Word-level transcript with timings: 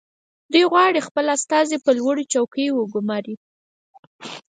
دوی 0.51 0.63
غواړي 0.71 0.99
خپل 1.07 1.25
استازي 1.35 1.77
په 1.85 1.91
لوړو 1.99 2.23
چوکیو 2.33 2.73
وګماري 2.77 3.35